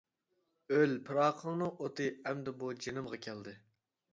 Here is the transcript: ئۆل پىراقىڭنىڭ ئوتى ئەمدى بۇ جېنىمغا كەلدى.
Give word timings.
ئۆل 0.77 0.95
پىراقىڭنىڭ 1.09 1.83
ئوتى 1.85 2.09
ئەمدى 2.31 2.57
بۇ 2.63 2.73
جېنىمغا 2.87 3.21
كەلدى. 3.29 3.55